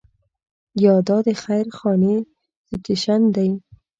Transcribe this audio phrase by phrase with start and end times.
[0.83, 2.15] یا دا د خير خانې
[2.67, 3.49] سټیشن دی.